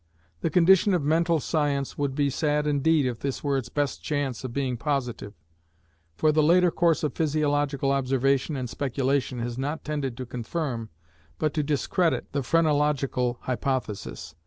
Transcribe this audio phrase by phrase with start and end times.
[0.39, 4.43] The condition of mental science would be sad indeed if this were its best chance
[4.43, 5.35] of being positive;
[6.15, 10.89] for the later course of physiological observation and speculation has not tended to confirm,
[11.37, 14.33] but to discredit, the phrenological hypothesis.